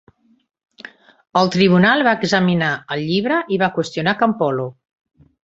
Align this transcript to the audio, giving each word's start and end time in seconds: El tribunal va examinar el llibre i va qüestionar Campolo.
El 1.41 1.51
tribunal 1.55 2.01
va 2.07 2.13
examinar 2.21 2.71
el 2.97 3.05
llibre 3.11 3.39
i 3.57 3.61
va 3.65 3.71
qüestionar 3.77 4.17
Campolo. 4.25 4.69